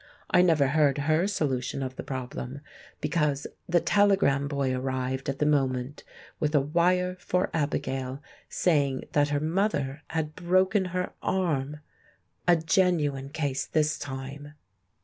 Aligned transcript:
I 0.31 0.41
never 0.41 0.69
heard 0.69 0.97
her 0.97 1.27
solution 1.27 1.83
of 1.83 1.95
the 1.95 2.01
problem, 2.01 2.61
because 3.01 3.45
the 3.69 3.79
telegram 3.79 4.47
boy 4.47 4.73
arrived 4.73 5.29
at 5.29 5.37
the 5.37 5.45
moment, 5.45 6.03
with 6.39 6.55
a 6.55 6.59
wire 6.59 7.17
for 7.19 7.51
Abigail, 7.53 8.19
saying 8.49 9.03
that 9.11 9.29
her 9.29 9.39
mother 9.39 10.01
had 10.07 10.33
broken 10.35 10.85
her 10.85 11.13
arm 11.21 11.81
(a 12.47 12.55
genuine 12.55 13.29
case 13.29 13.67
this 13.67 13.99
time!). 13.99 14.55